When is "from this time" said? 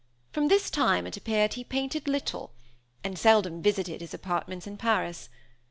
0.33-1.05